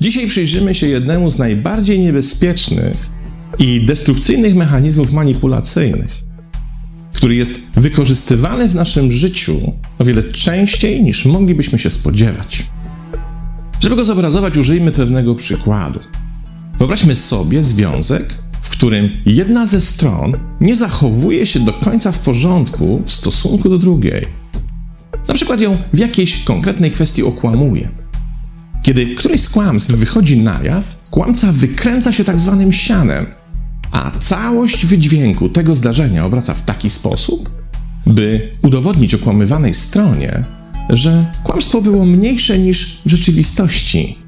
Dzisiaj 0.00 0.26
przyjrzymy 0.26 0.74
się 0.74 0.86
jednemu 0.86 1.30
z 1.30 1.38
najbardziej 1.38 2.00
niebezpiecznych 2.00 2.96
i 3.58 3.80
destrukcyjnych 3.86 4.54
mechanizmów 4.54 5.12
manipulacyjnych, 5.12 6.22
który 7.12 7.34
jest 7.34 7.70
wykorzystywany 7.76 8.68
w 8.68 8.74
naszym 8.74 9.12
życiu 9.12 9.72
o 9.98 10.04
wiele 10.04 10.22
częściej 10.22 11.02
niż 11.02 11.26
moglibyśmy 11.26 11.78
się 11.78 11.90
spodziewać. 11.90 12.66
Żeby 13.80 13.96
go 13.96 14.04
zobrazować, 14.04 14.56
użyjmy 14.56 14.92
pewnego 14.92 15.34
przykładu. 15.34 16.00
Wyobraźmy 16.78 17.16
sobie 17.16 17.62
związek, 17.62 18.41
w 18.62 18.70
którym 18.70 19.10
jedna 19.26 19.66
ze 19.66 19.80
stron 19.80 20.32
nie 20.60 20.76
zachowuje 20.76 21.46
się 21.46 21.60
do 21.60 21.72
końca 21.72 22.12
w 22.12 22.18
porządku 22.18 23.02
w 23.04 23.12
stosunku 23.12 23.68
do 23.68 23.78
drugiej. 23.78 24.26
Na 25.28 25.34
przykład 25.34 25.60
ją 25.60 25.76
w 25.92 25.98
jakiejś 25.98 26.44
konkretnej 26.44 26.90
kwestii 26.90 27.22
okłamuje. 27.22 27.88
Kiedy 28.82 29.06
któreś 29.06 29.40
z 29.40 29.48
kłamstw 29.48 29.94
wychodzi 29.94 30.38
na 30.38 30.62
jaw, 30.62 30.96
kłamca 31.10 31.52
wykręca 31.52 32.12
się 32.12 32.24
tak 32.24 32.40
zwanym 32.40 32.72
sianem, 32.72 33.26
a 33.90 34.10
całość 34.10 34.86
wydźwięku 34.86 35.48
tego 35.48 35.74
zdarzenia 35.74 36.24
obraca 36.24 36.54
w 36.54 36.64
taki 36.64 36.90
sposób, 36.90 37.50
by 38.06 38.50
udowodnić 38.62 39.14
okłamywanej 39.14 39.74
stronie, 39.74 40.44
że 40.88 41.26
kłamstwo 41.44 41.82
było 41.82 42.04
mniejsze 42.04 42.58
niż 42.58 43.00
w 43.06 43.10
rzeczywistości, 43.10 44.18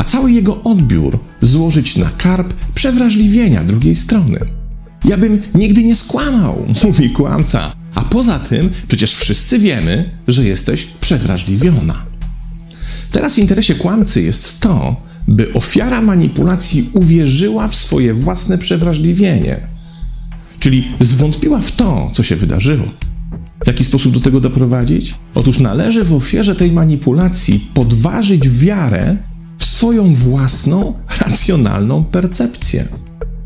a 0.00 0.04
cały 0.04 0.32
jego 0.32 0.62
odbiór 0.62 1.18
złożyć 1.40 1.96
na 1.96 2.10
karp 2.10 2.54
przewrażliwienia 2.74 3.64
drugiej 3.64 3.94
strony. 3.94 4.40
Ja 5.04 5.16
bym 5.16 5.42
nigdy 5.54 5.84
nie 5.84 5.96
skłamał, 5.96 6.66
mówi 6.84 7.10
kłamca, 7.10 7.72
a 7.94 8.02
poza 8.02 8.38
tym 8.38 8.70
przecież 8.88 9.14
wszyscy 9.14 9.58
wiemy, 9.58 10.10
że 10.28 10.44
jesteś 10.44 10.86
przewrażliwiona. 10.86 12.06
Teraz 13.12 13.34
w 13.34 13.38
interesie 13.38 13.74
kłamcy 13.74 14.22
jest 14.22 14.60
to, 14.60 14.96
by 15.28 15.52
ofiara 15.52 16.02
manipulacji 16.02 16.90
uwierzyła 16.92 17.68
w 17.68 17.74
swoje 17.74 18.14
własne 18.14 18.58
przewrażliwienie, 18.58 19.60
czyli 20.58 20.88
zwątpiła 21.00 21.60
w 21.60 21.72
to, 21.72 22.10
co 22.12 22.22
się 22.22 22.36
wydarzyło. 22.36 22.84
W 23.64 23.66
jaki 23.66 23.84
sposób 23.84 24.14
do 24.14 24.20
tego 24.20 24.40
doprowadzić? 24.40 25.14
Otóż 25.34 25.58
należy 25.58 26.04
w 26.04 26.12
ofierze 26.12 26.54
tej 26.54 26.72
manipulacji 26.72 27.70
podważyć 27.74 28.48
wiarę 28.48 29.16
w 29.60 29.64
swoją 29.64 30.14
własną, 30.14 30.94
racjonalną 31.20 32.04
percepcję. 32.04 32.84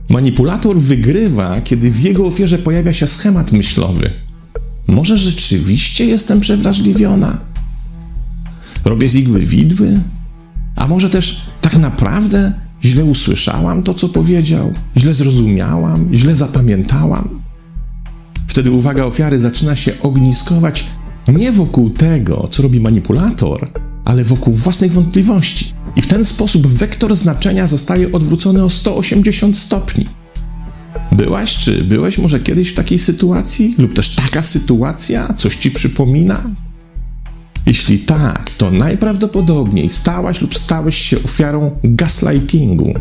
Manipulator 0.09 0.79
wygrywa, 0.79 1.61
kiedy 1.61 1.91
w 1.91 2.01
jego 2.01 2.27
ofierze 2.27 2.59
pojawia 2.59 2.93
się 2.93 3.07
schemat 3.07 3.53
myślowy. 3.53 4.11
Może 4.87 5.19
rzeczywiście 5.19 6.07
jestem 6.07 6.41
przewrażliwiona? 6.41 7.39
Robię 8.85 9.09
z 9.09 9.17
igły 9.17 9.41
widły? 9.41 10.01
A 10.77 10.87
może 10.87 11.11
też 11.11 11.41
tak 11.61 11.77
naprawdę 11.77 12.53
źle 12.85 13.05
usłyszałam 13.05 13.83
to, 13.83 13.95
co 13.95 14.09
powiedział, 14.09 14.73
źle 14.97 15.15
zrozumiałam, 15.15 16.09
źle 16.15 16.35
zapamiętałam? 16.35 17.41
Wtedy 18.47 18.71
uwaga 18.71 19.05
ofiary 19.05 19.39
zaczyna 19.39 19.77
się 19.77 20.01
ogniskować 20.01 20.87
nie 21.29 21.53
wokół 21.53 21.91
tego, 21.91 22.49
co 22.51 22.63
robi 22.63 22.81
manipulator, 22.81 23.71
ale 24.05 24.25
wokół 24.25 24.55
własnych 24.55 24.93
wątpliwości. 24.93 25.73
I 25.97 26.03
w 26.03 26.07
ten 26.07 26.25
sposób 26.25 26.67
wektor 26.67 27.17
znaczenia 27.17 27.67
zostaje 27.67 28.13
odwrócony 28.13 28.65
o 28.65 28.71
180 28.71 29.59
stopni. 29.59 30.07
Byłaś 31.13 31.57
czy 31.57 31.85
byłeś 31.85 32.19
może 32.19 32.41
kiedyś 32.41 32.71
w 32.71 32.75
takiej 32.75 32.99
sytuacji? 32.99 33.75
Lub 33.79 33.95
też 33.95 34.15
taka 34.15 34.43
sytuacja 34.43 35.35
coś 35.37 35.57
ci 35.57 35.71
przypomina? 35.71 36.43
Jeśli 37.67 37.99
tak, 37.99 38.51
to 38.51 38.71
najprawdopodobniej 38.71 39.89
stałaś 39.89 40.41
lub 40.41 40.55
stałeś 40.55 40.97
się 40.97 41.17
ofiarą 41.25 41.79
gaslightingu, 41.85 42.95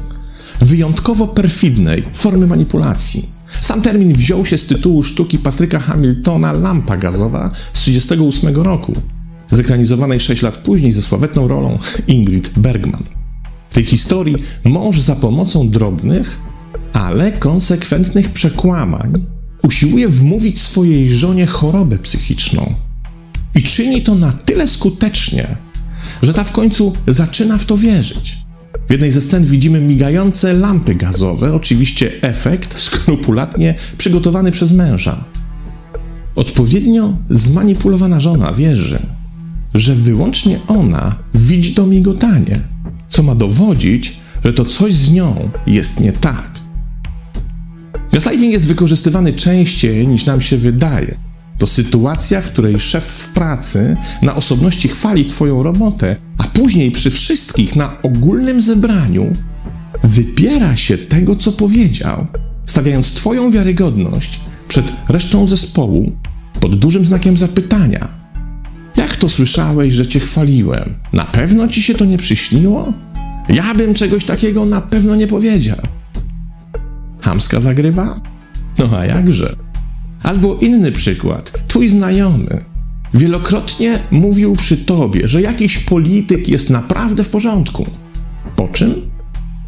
wyjątkowo 0.62 1.28
perfidnej 1.28 2.04
formy 2.14 2.48
manipulacji. 2.48 3.30
Sam 3.62 3.82
termin 3.82 4.14
wziął 4.14 4.46
się 4.46 4.58
z 4.58 4.66
tytułu 4.66 5.04
sztuki 5.04 5.38
Patryka 5.38 5.80
Hamiltona 5.80 6.52
Lampa 6.52 6.98
gazowa 6.98 7.52
z 7.74 7.86
1938 7.86 8.64
roku, 8.64 8.94
zekranizowanej 9.54 10.20
6 10.20 10.42
lat 10.42 10.58
później 10.58 10.92
ze 10.92 11.02
sławetną 11.02 11.48
rolą 11.48 11.80
Ingrid 12.08 12.60
Bergman. 12.60 13.04
W 13.70 13.74
tej 13.74 13.86
historii 13.86 14.36
mąż 14.64 15.00
za 15.00 15.16
pomocą 15.16 15.70
drobnych, 15.70 16.40
ale 16.94 17.32
konsekwentnych 17.32 18.30
przekłamań 18.30 19.26
usiłuje 19.64 20.10
wmówić 20.10 20.62
swojej 20.62 21.10
żonie 21.10 21.48
chorobę 21.48 21.98
psychiczną. 21.98 22.74
I 23.56 23.64
czyni 23.64 24.02
to 24.02 24.16
na 24.16 24.32
tyle 24.32 24.68
skutecznie, 24.68 25.58
że 26.22 26.34
ta 26.34 26.44
w 26.44 26.52
końcu 26.52 26.94
zaczyna 27.08 27.58
w 27.58 27.66
to 27.66 27.78
wierzyć. 27.78 28.38
W 28.88 28.92
jednej 28.92 29.12
ze 29.12 29.22
scen 29.22 29.46
widzimy 29.46 29.82
migające 29.82 30.54
lampy 30.54 30.96
gazowe, 30.96 31.54
oczywiście 31.54 32.12
efekt 32.22 32.80
skrupulatnie 32.80 33.76
przygotowany 33.98 34.52
przez 34.52 34.74
męża. 34.74 35.24
Odpowiednio 36.36 37.18
zmanipulowana 37.30 38.20
żona 38.20 38.54
wierzy, 38.54 39.00
że 39.74 39.96
wyłącznie 39.96 40.60
ona 40.68 41.16
widzi 41.34 41.74
to 41.74 41.86
migotanie, 41.86 42.60
co 43.10 43.24
ma 43.24 43.36
dowodzić, 43.36 44.20
że 44.46 44.54
to 44.54 44.66
coś 44.66 44.94
z 44.94 45.14
nią 45.14 45.50
jest 45.68 46.00
nie 46.00 46.12
tak. 46.12 46.60
Gaslighting 48.12 48.54
jest 48.54 48.68
wykorzystywany 48.68 49.34
częściej 49.34 50.08
niż 50.08 50.26
nam 50.26 50.42
się 50.42 50.58
wydaje. 50.58 51.18
To 51.58 51.68
sytuacja, 51.68 52.42
w 52.42 52.52
której 52.52 52.80
szef 52.80 53.04
w 53.04 53.34
pracy 53.34 53.98
na 54.22 54.36
osobności 54.36 54.88
chwali 54.88 55.26
Twoją 55.26 55.64
robotę, 55.64 56.16
a 56.38 56.44
później 56.44 56.92
przy 56.92 57.12
wszystkich 57.12 57.76
na 57.76 58.02
ogólnym 58.02 58.62
zebraniu 58.62 59.34
wypiera 60.04 60.76
się 60.76 60.98
tego, 60.98 61.36
co 61.36 61.52
powiedział, 61.52 62.28
stawiając 62.66 63.14
Twoją 63.14 63.52
wiarygodność 63.52 64.40
przed 64.68 64.94
resztą 65.08 65.48
zespołu 65.48 66.12
pod 66.60 66.80
dużym 66.80 67.06
znakiem 67.06 67.38
zapytania. 67.38 68.23
Jak 69.14 69.20
to 69.20 69.30
słyszałeś, 69.30 69.94
że 69.94 70.08
Cię 70.08 70.20
chwaliłem? 70.20 70.96
Na 71.14 71.26
pewno 71.26 71.68
Ci 71.68 71.82
się 71.82 71.96
to 71.96 72.06
nie 72.06 72.18
przyśniło? 72.18 72.94
Ja 73.50 73.76
bym 73.76 73.94
czegoś 73.94 74.26
takiego 74.26 74.66
na 74.66 74.82
pewno 74.82 75.16
nie 75.16 75.28
powiedział. 75.28 75.78
Hamska 77.22 77.60
zagrywa? 77.60 78.22
No 78.78 78.98
a 78.98 79.06
jakże? 79.06 79.56
Albo 80.24 80.56
inny 80.56 80.92
przykład. 80.92 81.54
Twój 81.68 81.88
znajomy 81.88 82.64
wielokrotnie 83.14 84.00
mówił 84.12 84.54
przy 84.54 84.78
tobie, 84.78 85.28
że 85.28 85.42
jakiś 85.42 85.78
polityk 85.78 86.50
jest 86.50 86.70
naprawdę 86.70 87.24
w 87.24 87.30
porządku. 87.30 87.86
Po 88.56 88.68
czym 88.68 88.94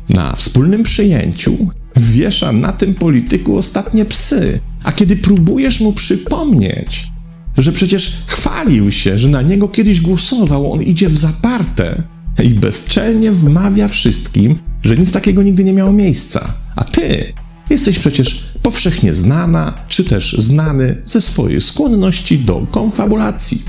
na 0.10 0.36
wspólnym 0.36 0.84
przyjęciu 0.84 1.58
wiesza 1.96 2.52
na 2.52 2.74
tym 2.74 2.96
polityku 2.96 3.58
ostatnie 3.58 4.06
psy, 4.06 4.60
a 4.84 4.92
kiedy 4.92 5.16
próbujesz 5.16 5.82
mu 5.82 5.94
przypomnieć, 5.94 7.15
że 7.58 7.72
przecież 7.72 8.18
chwalił 8.28 8.92
się, 8.92 9.18
że 9.18 9.30
na 9.30 9.42
niego 9.42 9.68
kiedyś 9.68 10.02
głosował, 10.02 10.72
on 10.72 10.82
idzie 10.82 11.10
w 11.10 11.18
zaparte 11.18 12.04
i 12.44 12.50
bezczelnie 12.50 13.32
wmawia 13.32 13.88
wszystkim, 13.88 14.60
że 14.84 14.98
nic 14.98 15.12
takiego 15.12 15.44
nigdy 15.44 15.64
nie 15.64 15.74
miało 15.74 15.92
miejsca. 15.92 16.54
A 16.76 16.84
ty 16.84 17.34
Jesteś 17.70 18.00
przecież 18.00 18.46
powszechnie 18.64 19.14
znana, 19.14 19.74
czy 19.88 20.04
też 20.04 20.36
znany 20.40 21.02
ze 21.06 21.22
swojej 21.22 21.62
skłonności 21.62 22.40
do 22.40 22.68
konfabulacji. 22.72 23.64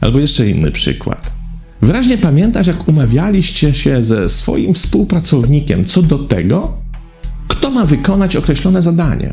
Albo 0.00 0.18
jeszcze 0.18 0.48
inny 0.48 0.70
przykład. 0.70 1.32
Wyraźnie 1.82 2.18
pamiętasz, 2.18 2.66
jak 2.66 2.88
umawialiście 2.88 3.74
się 3.74 4.02
ze 4.02 4.28
swoim 4.28 4.74
współpracownikiem 4.74 5.84
co 5.84 6.02
do 6.02 6.18
tego, 6.18 6.72
kto 7.48 7.70
ma 7.70 7.86
wykonać 7.86 8.36
określone 8.36 8.82
zadanie. 8.82 9.32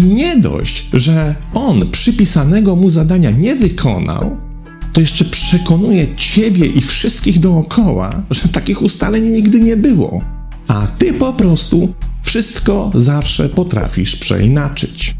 I 0.00 0.04
nie 0.04 0.36
dość, 0.36 0.88
że 0.92 1.34
on 1.54 1.90
przypisanego 1.90 2.76
mu 2.76 2.90
zadania 2.90 3.30
nie 3.30 3.56
wykonał, 3.56 4.36
to 4.92 5.00
jeszcze 5.00 5.24
przekonuje 5.24 6.16
ciebie 6.16 6.66
i 6.66 6.80
wszystkich 6.80 7.40
dookoła, 7.40 8.22
że 8.30 8.48
takich 8.48 8.82
ustaleń 8.82 9.28
nigdy 9.28 9.60
nie 9.60 9.76
było 9.76 10.20
a 10.70 10.86
ty 10.86 11.12
po 11.12 11.32
prostu 11.32 11.94
wszystko 12.22 12.90
zawsze 12.94 13.48
potrafisz 13.48 14.16
przeinaczyć. 14.16 15.16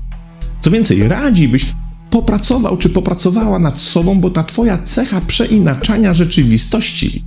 Co 0.60 0.70
więcej, 0.70 1.08
radzi 1.08 1.48
byś 1.48 1.66
popracował 2.10 2.76
czy 2.76 2.88
popracowała 2.88 3.58
nad 3.58 3.78
sobą, 3.78 4.20
bo 4.20 4.30
ta 4.30 4.44
twoja 4.44 4.78
cecha 4.78 5.20
przeinaczania 5.20 6.14
rzeczywistości 6.14 7.24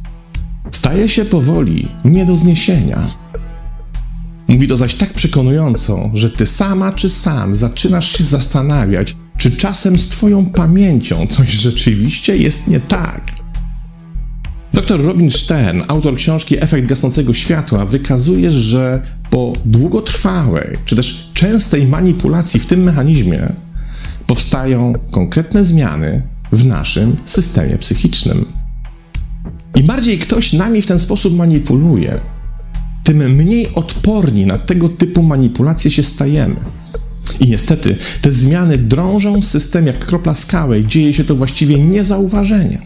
staje 0.72 1.10
się 1.10 1.26
powoli 1.26 1.88
nie 2.06 2.26
do 2.26 2.38
zniesienia. 2.38 3.08
Mówi 4.54 4.68
to 4.68 4.78
zaś 4.78 4.96
tak 4.96 5.14
przekonująco, 5.14 6.10
że 6.14 6.30
ty 6.30 6.46
sama 6.46 6.92
czy 6.92 7.10
sam 7.10 7.56
zaczynasz 7.56 8.18
się 8.18 8.24
zastanawiać, 8.24 9.16
czy 9.38 9.52
czasem 9.52 10.00
z 10.00 10.10
twoją 10.10 10.46
pamięcią 10.46 11.28
coś 11.28 11.52
rzeczywiście 11.52 12.38
jest 12.38 12.68
nie 12.68 12.80
tak. 12.80 13.32
Dr 14.74 15.06
Robin 15.06 15.32
Stern, 15.32 15.82
autor 15.88 16.16
książki 16.16 16.64
Efekt 16.64 16.88
gasnącego 16.88 17.34
światła, 17.34 17.86
wykazuje, 17.86 18.52
że 18.52 19.02
po 19.30 19.54
długotrwałej, 19.66 20.68
czy 20.86 20.96
też 20.96 21.30
częstej 21.34 21.88
manipulacji 21.88 22.60
w 22.60 22.66
tym 22.66 22.84
mechanizmie 22.84 23.54
powstają 24.28 24.94
konkretne 25.12 25.66
zmiany 25.66 26.22
w 26.52 26.66
naszym 26.66 27.18
systemie 27.26 27.78
psychicznym. 27.78 28.46
Im 29.76 29.88
bardziej 29.88 30.20
ktoś 30.20 30.54
nami 30.54 30.82
w 30.82 30.86
ten 30.86 31.00
sposób 31.00 31.36
manipuluje, 31.36 32.20
tym 33.04 33.18
mniej 33.18 33.76
odporni 33.76 34.46
na 34.46 34.58
tego 34.58 34.90
typu 34.90 35.24
manipulacje 35.24 35.92
się 35.92 36.04
stajemy. 36.04 36.56
I 37.40 37.48
niestety 37.48 37.96
te 38.22 38.32
zmiany 38.32 38.78
drążą 38.78 39.42
system 39.42 39.88
jak 39.88 40.06
kropla 40.06 40.34
skały 40.34 40.84
dzieje 40.84 41.14
się 41.14 41.24
to 41.24 41.36
właściwie 41.36 41.80
niezauważenie. 41.80 42.82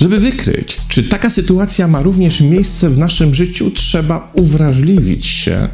Żeby 0.00 0.20
wykryć, 0.20 0.78
czy 0.88 1.02
taka 1.02 1.30
sytuacja 1.30 1.88
ma 1.88 2.02
również 2.02 2.40
miejsce 2.40 2.90
w 2.90 2.98
naszym 2.98 3.34
życiu, 3.34 3.70
trzeba 3.70 4.30
uwrażliwić 4.34 5.26
się 5.26 5.68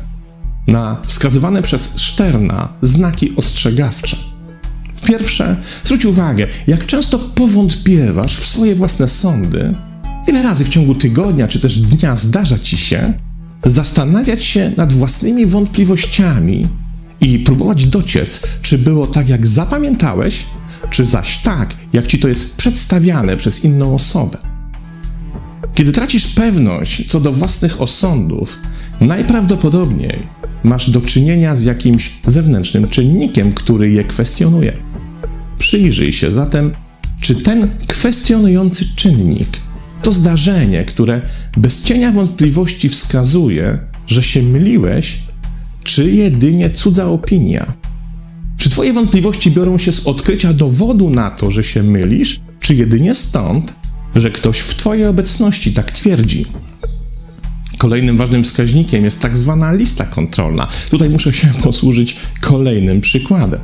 na 0.67 1.03
wskazywane 1.07 1.63
przez 1.63 2.01
Szterna 2.01 2.69
znaki 2.83 3.37
ostrzegawcze. 3.37 4.17
Pierwsze, 5.07 5.57
zwróć 5.85 6.05
uwagę, 6.05 6.47
jak 6.67 6.87
często 6.87 7.19
powątpiewasz 7.19 8.37
w 8.37 8.47
swoje 8.47 8.75
własne 8.75 9.09
sądy, 9.09 9.75
ile 10.27 10.43
razy 10.43 10.65
w 10.65 10.69
ciągu 10.69 10.95
tygodnia 10.95 11.49
czy 11.49 11.61
też 11.61 11.79
dnia 11.79 12.17
zdarza 12.17 12.59
ci 12.59 12.77
się 12.77 13.13
zastanawiać 13.65 14.45
się 14.45 14.73
nad 14.77 14.93
własnymi 14.93 15.47
wątpliwościami 15.47 16.69
i 17.21 17.39
próbować 17.39 17.87
dociec, 17.87 18.47
czy 18.63 18.79
było 18.79 19.07
tak, 19.07 19.29
jak 19.29 19.47
zapamiętałeś, 19.47 20.47
czy 20.91 21.07
zaś 21.07 21.39
tak, 21.39 21.77
jak 21.93 22.07
ci 22.07 22.19
to 22.19 22.29
jest 22.29 22.57
przedstawiane 22.57 23.37
przez 23.37 23.65
inną 23.65 23.95
osobę. 23.95 24.39
Kiedy 25.75 25.93
tracisz 25.93 26.27
pewność 26.27 27.11
co 27.11 27.21
do 27.21 27.33
własnych 27.33 27.81
osądów, 27.81 28.59
najprawdopodobniej 29.01 30.27
masz 30.65 30.91
do 30.91 31.01
czynienia 31.01 31.57
z 31.57 31.65
jakimś 31.65 32.13
zewnętrznym 32.27 32.89
czynnikiem, 32.89 33.53
który 33.53 33.91
je 33.91 34.05
kwestionuje. 34.05 34.73
Przyjrzyj 35.59 36.13
się 36.13 36.33
zatem, 36.33 36.73
czy 37.21 37.35
ten 37.35 37.71
kwestionujący 37.87 38.85
czynnik 38.97 39.49
to 40.03 40.13
zdarzenie, 40.13 40.85
które 40.85 41.23
bez 41.57 41.85
cienia 41.85 42.13
wątpliwości 42.13 42.89
wskazuje, 42.89 43.79
że 44.07 44.23
się 44.23 44.43
myliłeś, 44.43 45.23
czy 45.85 46.11
jedynie 46.11 46.71
cudza 46.71 47.07
opinia. 47.07 47.73
Czy 48.57 48.71
Twoje 48.71 48.93
wątpliwości 48.93 49.51
biorą 49.51 49.79
się 49.79 49.93
z 49.93 50.07
odkrycia 50.07 50.53
dowodu 50.53 51.11
na 51.11 51.31
to, 51.31 51.51
że 51.51 51.65
się 51.65 51.83
mylisz, 51.83 52.41
czy 52.61 52.75
jedynie 52.75 53.15
stąd, 53.15 53.75
że 54.15 54.31
ktoś 54.31 54.59
w 54.59 54.75
Twojej 54.75 55.07
obecności 55.07 55.73
tak 55.73 55.91
twierdzi? 55.91 56.47
Kolejnym 57.79 58.17
ważnym 58.17 58.45
wskaźnikiem 58.45 59.05
jest 59.05 59.23
tak 59.23 59.37
zwana 59.37 59.73
lista 59.73 60.05
kontrolna. 60.05 60.69
Tutaj 60.91 61.11
muszę 61.11 61.33
się 61.33 61.49
posłużyć 61.65 62.17
kolejnym 62.41 63.01
przykładem. 63.01 63.61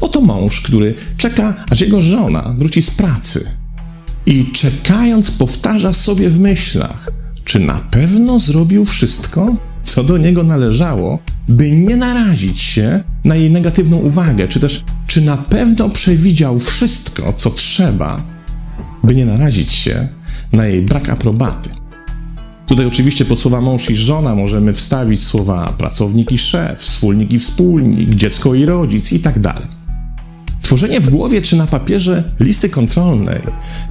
Oto 0.00 0.20
mąż, 0.20 0.60
który 0.60 0.94
czeka, 1.16 1.64
aż 1.70 1.80
jego 1.80 2.00
żona 2.00 2.54
wróci 2.58 2.82
z 2.82 2.90
pracy. 2.90 3.50
I 4.26 4.46
czekając, 4.52 5.30
powtarza 5.30 5.92
sobie 5.92 6.30
w 6.30 6.40
myślach, 6.40 7.10
czy 7.44 7.60
na 7.60 7.74
pewno 7.74 8.38
zrobił 8.38 8.84
wszystko, 8.84 9.56
co 9.84 10.04
do 10.04 10.18
niego 10.18 10.42
należało, 10.42 11.18
by 11.48 11.70
nie 11.70 11.96
narazić 11.96 12.60
się 12.60 13.04
na 13.24 13.36
jej 13.36 13.50
negatywną 13.50 13.96
uwagę, 13.96 14.48
czy 14.48 14.60
też 14.60 14.84
czy 15.06 15.20
na 15.20 15.36
pewno 15.36 15.90
przewidział 15.90 16.58
wszystko, 16.58 17.32
co 17.32 17.50
trzeba, 17.50 18.22
by 19.04 19.14
nie 19.14 19.26
narazić 19.26 19.72
się 19.72 20.08
na 20.52 20.66
jej 20.66 20.82
brak 20.82 21.08
aprobaty. 21.08 21.70
Tutaj 22.66 22.86
oczywiście 22.86 23.24
pod 23.24 23.40
słowa 23.40 23.60
mąż 23.60 23.90
i 23.90 23.96
żona 23.96 24.34
możemy 24.34 24.72
wstawić 24.72 25.24
słowa 25.24 25.74
pracownik 25.78 26.32
i 26.32 26.38
szef, 26.38 26.80
wspólnik 26.80 27.32
i 27.32 27.38
wspólnik, 27.38 28.14
dziecko 28.14 28.54
i 28.54 28.64
rodzic 28.64 29.12
i 29.12 29.20
tak 29.20 29.38
dalej. 29.38 29.66
Tworzenie 30.66 31.00
w 31.00 31.10
głowie 31.10 31.42
czy 31.42 31.56
na 31.56 31.66
papierze 31.66 32.32
listy 32.40 32.68
kontrolnej, 32.68 33.40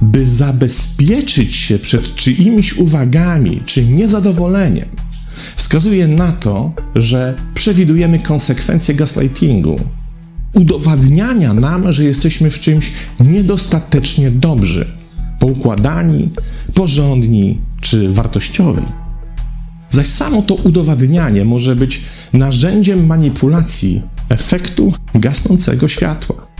by 0.00 0.26
zabezpieczyć 0.26 1.56
się 1.56 1.78
przed 1.78 2.14
czyimiś 2.14 2.76
uwagami 2.76 3.62
czy 3.66 3.84
niezadowoleniem, 3.84 4.88
wskazuje 5.56 6.08
na 6.08 6.32
to, 6.32 6.72
że 6.94 7.34
przewidujemy 7.54 8.18
konsekwencje 8.18 8.94
gaslightingu, 8.94 9.76
udowadniania 10.54 11.54
nam, 11.54 11.92
że 11.92 12.04
jesteśmy 12.04 12.50
w 12.50 12.60
czymś 12.60 12.92
niedostatecznie 13.20 14.30
dobrzy, 14.30 14.86
poukładani, 15.40 16.30
porządni 16.74 17.58
czy 17.80 18.12
wartościowi. 18.12 18.82
Zaś 19.90 20.06
samo 20.06 20.42
to 20.42 20.54
udowadnianie 20.54 21.44
może 21.44 21.76
być 21.76 22.02
narzędziem 22.32 23.06
manipulacji 23.06 24.02
efektu 24.28 24.92
gasnącego 25.14 25.88
światła. 25.88 26.55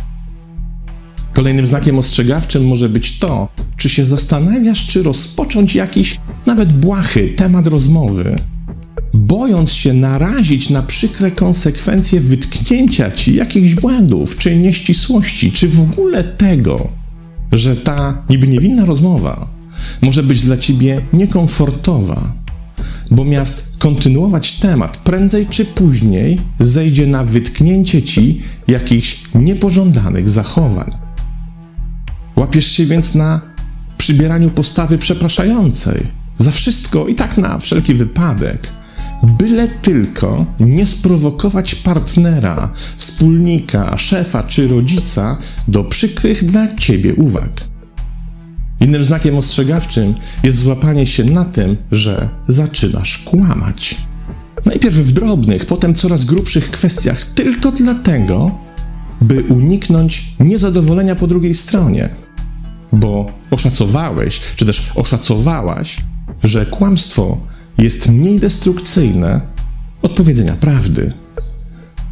Kolejnym 1.36 1.66
znakiem 1.66 1.98
ostrzegawczym 1.98 2.66
może 2.66 2.88
być 2.88 3.18
to, 3.18 3.48
czy 3.76 3.88
się 3.88 4.06
zastanawiasz, 4.06 4.86
czy 4.86 5.02
rozpocząć 5.02 5.74
jakiś, 5.74 6.20
nawet 6.46 6.72
błahy, 6.72 7.34
temat 7.36 7.66
rozmowy, 7.66 8.36
bojąc 9.14 9.72
się 9.72 9.92
narazić 9.92 10.70
na 10.70 10.82
przykre 10.82 11.30
konsekwencje 11.30 12.20
wytknięcia 12.20 13.10
ci 13.10 13.34
jakichś 13.34 13.74
błędów, 13.74 14.36
czy 14.36 14.56
nieścisłości, 14.56 15.52
czy 15.52 15.68
w 15.68 15.80
ogóle 15.80 16.24
tego, 16.24 16.88
że 17.52 17.76
ta 17.76 18.24
niby 18.30 18.48
niewinna 18.48 18.84
rozmowa 18.84 19.48
może 20.02 20.22
być 20.22 20.42
dla 20.42 20.56
ciebie 20.56 21.00
niekomfortowa, 21.12 22.32
bo 23.10 23.24
miast 23.24 23.76
kontynuować 23.78 24.52
temat, 24.52 24.96
prędzej 24.96 25.46
czy 25.46 25.64
później 25.64 26.38
zejdzie 26.60 27.06
na 27.06 27.24
wytknięcie 27.24 28.02
ci 28.02 28.42
jakichś 28.68 29.22
niepożądanych 29.34 30.30
zachowań. 30.30 31.05
Łapiesz 32.36 32.66
się 32.66 32.86
więc 32.86 33.14
na 33.14 33.40
przybieraniu 33.98 34.50
postawy 34.50 34.98
przepraszającej 34.98 36.06
za 36.38 36.50
wszystko 36.50 37.08
i 37.08 37.14
tak 37.14 37.38
na 37.38 37.58
wszelki 37.58 37.94
wypadek, 37.94 38.72
byle 39.38 39.68
tylko 39.68 40.46
nie 40.60 40.86
sprowokować 40.86 41.74
partnera, 41.74 42.72
wspólnika, 42.96 43.96
szefa 43.98 44.42
czy 44.42 44.68
rodzica 44.68 45.38
do 45.68 45.84
przykrych 45.84 46.44
dla 46.44 46.74
ciebie 46.74 47.14
uwag. 47.14 47.64
Innym 48.80 49.04
znakiem 49.04 49.36
ostrzegawczym 49.36 50.14
jest 50.42 50.58
złapanie 50.58 51.06
się 51.06 51.24
na 51.24 51.44
tym, 51.44 51.76
że 51.92 52.28
zaczynasz 52.48 53.18
kłamać. 53.18 53.96
Najpierw 54.64 54.96
w 54.96 55.12
drobnych, 55.12 55.66
potem 55.66 55.94
coraz 55.94 56.24
grubszych 56.24 56.70
kwestiach, 56.70 57.24
tylko 57.24 57.72
dlatego, 57.72 58.58
by 59.20 59.42
uniknąć 59.42 60.34
niezadowolenia 60.40 61.14
po 61.14 61.26
drugiej 61.26 61.54
stronie. 61.54 62.25
Bo 62.96 63.26
oszacowałeś, 63.50 64.40
czy 64.56 64.66
też 64.66 64.92
oszacowałaś, 64.94 65.96
że 66.44 66.66
kłamstwo 66.66 67.38
jest 67.78 68.08
mniej 68.08 68.40
destrukcyjne 68.40 69.40
od 70.02 70.12
powiedzenia 70.12 70.56
prawdy. 70.56 71.12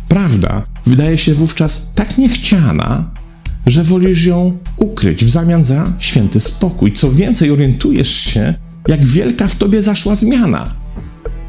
Prawda 0.09 0.67
wydaje 0.87 1.19
się 1.19 1.35
wówczas 1.35 1.93
tak 1.95 2.19
niechciana, 2.19 3.11
że 3.67 3.85
wolisz 3.85 4.25
ją 4.25 4.59
ukryć 4.77 5.25
w 5.25 5.31
zamian 5.31 5.65
za 5.65 5.93
święty 5.99 6.41
spokój. 6.41 6.93
Co 6.93 7.13
więcej, 7.13 7.51
orientujesz 7.51 8.15
się, 8.15 8.55
jak 8.89 9.05
wielka 9.05 9.49
w 9.49 9.57
tobie 9.57 9.83
zaszła 9.83 10.15
zmiana. 10.15 10.75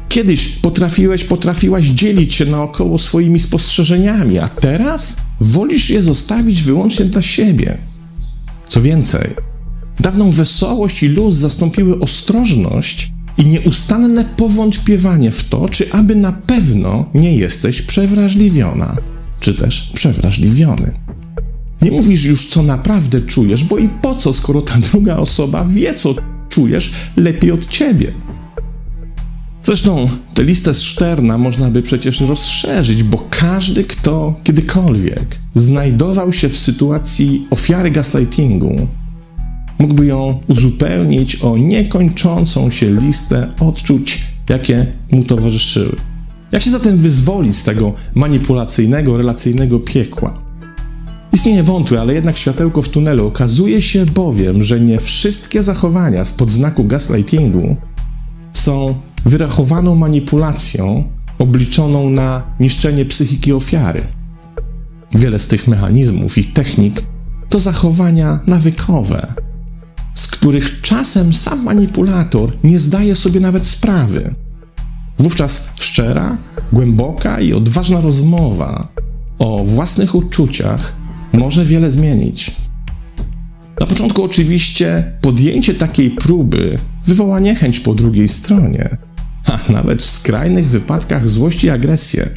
Kiedyś 0.08 0.48
potrafiłeś, 0.48 1.24
potrafiłaś 1.24 1.86
dzielić 1.86 2.34
się 2.34 2.44
naokoło 2.44 2.98
swoimi 2.98 3.38
spostrzeżeniami, 3.38 4.38
a 4.38 4.48
teraz 4.48 5.16
wolisz 5.40 5.90
je 5.90 6.02
zostawić 6.02 6.62
wyłącznie 6.62 7.04
dla 7.04 7.22
siebie. 7.22 7.78
Co 8.68 8.82
więcej, 8.82 9.30
dawną 10.00 10.30
wesołość 10.30 11.02
i 11.02 11.08
luz 11.08 11.34
zastąpiły 11.34 12.00
ostrożność 12.00 13.12
i 13.38 13.46
nieustanne 13.46 14.24
powątpiewanie 14.24 15.30
w 15.30 15.48
to, 15.48 15.68
czy 15.68 15.92
aby 15.92 16.14
na 16.16 16.32
pewno 16.32 17.04
nie 17.14 17.36
jesteś 17.36 17.82
przewrażliwiona, 17.82 18.96
czy 19.40 19.54
też 19.54 19.90
przewrażliwiony. 19.94 20.92
Nie 21.82 21.90
mówisz 21.90 22.24
już, 22.24 22.48
co 22.48 22.62
naprawdę 22.62 23.20
czujesz, 23.20 23.64
bo 23.64 23.78
i 23.78 23.88
po 23.88 24.14
co, 24.14 24.32
skoro 24.32 24.62
ta 24.62 24.78
druga 24.78 25.16
osoba 25.16 25.64
wie, 25.64 25.94
co 25.94 26.14
czujesz 26.48 26.92
lepiej 27.16 27.52
od 27.52 27.66
ciebie. 27.66 28.12
Zresztą 29.66 30.08
tę 30.34 30.44
listę 30.44 30.74
z 30.74 30.82
Szterna 30.82 31.38
można 31.38 31.70
by 31.70 31.82
przecież 31.82 32.20
rozszerzyć, 32.20 33.02
bo 33.02 33.26
każdy, 33.30 33.84
kto 33.84 34.34
kiedykolwiek 34.44 35.38
znajdował 35.54 36.32
się 36.32 36.48
w 36.48 36.56
sytuacji 36.56 37.46
ofiary 37.50 37.90
gaslightingu, 37.90 38.86
mógłby 39.78 40.06
ją 40.06 40.40
uzupełnić 40.48 41.36
o 41.36 41.56
niekończącą 41.56 42.70
się 42.70 42.94
listę 42.94 43.54
odczuć, 43.60 44.24
jakie 44.48 44.86
mu 45.12 45.24
towarzyszyły. 45.24 45.96
Jak 46.52 46.62
się 46.62 46.70
zatem 46.70 46.96
wyzwolić 46.96 47.56
z 47.56 47.64
tego 47.64 47.94
manipulacyjnego, 48.14 49.16
relacyjnego 49.16 49.80
piekła? 49.80 50.42
Istnieje 51.32 51.62
wątłe, 51.62 52.00
ale 52.00 52.14
jednak 52.14 52.36
światełko 52.36 52.82
w 52.82 52.88
tunelu. 52.88 53.26
Okazuje 53.26 53.82
się 53.82 54.06
bowiem, 54.06 54.62
że 54.62 54.80
nie 54.80 54.98
wszystkie 54.98 55.62
zachowania 55.62 56.24
spod 56.24 56.50
znaku 56.50 56.84
gaslightingu 56.84 57.76
są 58.52 58.94
wyrachowaną 59.26 59.94
manipulacją 59.94 61.04
obliczoną 61.38 62.10
na 62.10 62.42
niszczenie 62.60 63.04
psychiki 63.04 63.52
ofiary. 63.52 64.00
Wiele 65.14 65.38
z 65.38 65.48
tych 65.48 65.68
mechanizmów 65.68 66.38
i 66.38 66.44
technik 66.44 67.02
to 67.48 67.60
zachowania 67.60 68.40
nawykowe, 68.46 69.34
z 70.14 70.26
których 70.26 70.80
czasem 70.80 71.34
sam 71.34 71.64
manipulator 71.64 72.52
nie 72.64 72.78
zdaje 72.78 73.14
sobie 73.14 73.40
nawet 73.40 73.66
sprawy. 73.66 74.34
Wówczas 75.18 75.74
szczera, 75.80 76.36
głęboka 76.72 77.40
i 77.40 77.52
odważna 77.52 78.00
rozmowa 78.00 78.88
o 79.38 79.64
własnych 79.64 80.14
uczuciach 80.14 80.96
może 81.32 81.64
wiele 81.64 81.90
zmienić. 81.90 82.56
Na 83.80 83.86
początku, 83.86 84.24
oczywiście, 84.24 85.12
podjęcie 85.20 85.74
takiej 85.74 86.10
próby 86.10 86.78
wywoła 87.04 87.40
niechęć 87.40 87.80
po 87.80 87.94
drugiej 87.94 88.28
stronie, 88.28 88.96
nawet 89.68 90.02
w 90.02 90.10
skrajnych 90.10 90.68
wypadkach 90.68 91.28
złość 91.28 91.64
i 91.64 91.70
agresję. 91.70 92.28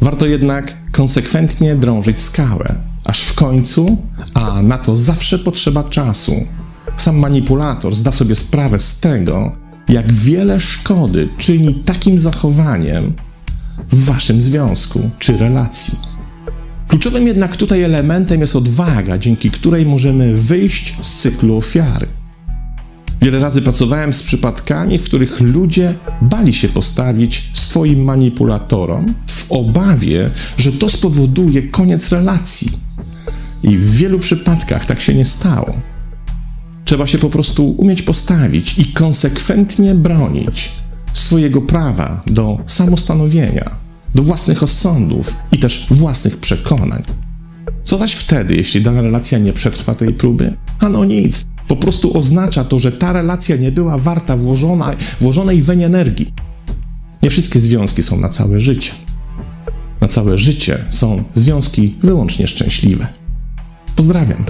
Warto 0.00 0.26
jednak 0.26 0.76
konsekwentnie 0.92 1.76
drążyć 1.76 2.20
skałę, 2.20 2.74
aż 3.04 3.22
w 3.22 3.34
końcu, 3.34 3.96
a 4.34 4.62
na 4.62 4.78
to 4.78 4.96
zawsze 4.96 5.38
potrzeba 5.38 5.84
czasu, 5.84 6.32
sam 6.96 7.16
manipulator 7.18 7.94
zda 7.94 8.12
sobie 8.12 8.34
sprawę 8.34 8.78
z 8.78 9.00
tego, 9.00 9.52
jak 9.88 10.12
wiele 10.12 10.60
szkody 10.60 11.28
czyni 11.38 11.74
takim 11.74 12.18
zachowaniem 12.18 13.12
w 13.90 14.04
waszym 14.04 14.42
związku 14.42 15.10
czy 15.18 15.36
relacji. 15.36 15.98
Kluczowym 16.88 17.26
jednak 17.26 17.56
tutaj 17.56 17.82
elementem 17.82 18.40
jest 18.40 18.56
odwaga, 18.56 19.18
dzięki 19.18 19.50
której 19.50 19.86
możemy 19.86 20.34
wyjść 20.34 20.96
z 21.00 21.14
cyklu 21.14 21.56
ofiary. 21.56 22.06
Wiele 23.22 23.38
razy 23.38 23.62
pracowałem 23.62 24.12
z 24.12 24.22
przypadkami, 24.22 24.98
w 24.98 25.04
których 25.04 25.40
ludzie 25.40 25.94
bali 26.22 26.52
się 26.52 26.68
postawić 26.68 27.50
swoim 27.52 28.04
manipulatorom 28.04 29.06
w 29.26 29.52
obawie, 29.52 30.30
że 30.56 30.72
to 30.72 30.88
spowoduje 30.88 31.62
koniec 31.62 32.12
relacji. 32.12 32.70
I 33.62 33.78
w 33.78 33.90
wielu 33.90 34.18
przypadkach 34.18 34.86
tak 34.86 35.00
się 35.00 35.14
nie 35.14 35.24
stało. 35.24 35.80
Trzeba 36.84 37.06
się 37.06 37.18
po 37.18 37.30
prostu 37.30 37.70
umieć 37.70 38.02
postawić 38.02 38.78
i 38.78 38.84
konsekwentnie 38.84 39.94
bronić 39.94 40.72
swojego 41.12 41.60
prawa 41.62 42.20
do 42.26 42.58
samostanowienia, 42.66 43.76
do 44.14 44.22
własnych 44.22 44.62
osądów 44.62 45.34
i 45.52 45.58
też 45.58 45.86
własnych 45.90 46.36
przekonań. 46.36 47.02
Co 47.84 47.98
zaś 47.98 48.14
wtedy, 48.14 48.56
jeśli 48.56 48.82
dana 48.82 49.02
relacja 49.02 49.38
nie 49.38 49.52
przetrwa 49.52 49.94
tej 49.94 50.12
próby? 50.12 50.56
Ano 50.80 51.04
nic. 51.04 51.46
Po 51.68 51.76
prostu 51.76 52.18
oznacza 52.18 52.64
to, 52.64 52.78
że 52.78 52.92
ta 52.92 53.12
relacja 53.12 53.56
nie 53.56 53.72
była 53.72 53.98
warta 53.98 54.36
włożona, 54.36 54.96
włożonej 55.20 55.62
weń 55.62 55.82
energii. 55.82 56.32
Nie 57.22 57.30
wszystkie 57.30 57.60
związki 57.60 58.02
są 58.02 58.20
na 58.20 58.28
całe 58.28 58.60
życie. 58.60 58.92
Na 60.00 60.08
całe 60.08 60.38
życie 60.38 60.84
są 60.90 61.24
związki 61.34 61.94
wyłącznie 62.02 62.46
szczęśliwe. 62.46 63.06
Pozdrawiam. 63.96 64.44